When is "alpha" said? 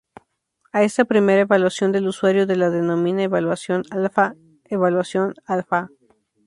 3.91-4.33, 5.45-5.91